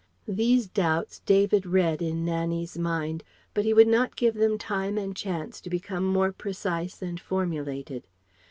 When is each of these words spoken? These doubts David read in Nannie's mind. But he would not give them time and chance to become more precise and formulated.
These 0.27 0.65
doubts 0.65 1.19
David 1.27 1.67
read 1.67 2.01
in 2.01 2.25
Nannie's 2.25 2.75
mind. 2.75 3.23
But 3.53 3.65
he 3.65 3.73
would 3.75 3.87
not 3.87 4.15
give 4.15 4.33
them 4.33 4.57
time 4.57 4.97
and 4.97 5.15
chance 5.15 5.61
to 5.61 5.69
become 5.69 6.05
more 6.05 6.31
precise 6.31 7.03
and 7.03 7.19
formulated. 7.19 8.07